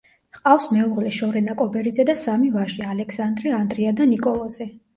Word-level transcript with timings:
ჰყავს 0.35 0.63
მეუღლე 0.75 1.11
შორენა 1.17 1.55
კობერიძე 1.59 2.07
და 2.11 2.17
სამი 2.23 2.51
ვაჟი, 2.57 2.89
ალექსანდრე, 2.97 3.55
ანდრია 3.61 3.95
და 4.03 4.13
ნიკოლოზი. 4.17 4.73